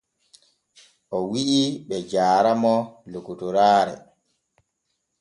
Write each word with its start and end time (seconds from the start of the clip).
O 1.17 1.17
wi’i 1.29 1.61
be 1.87 1.97
jaara 2.11 2.53
mo 2.61 2.75
lokotoraare. 3.11 3.95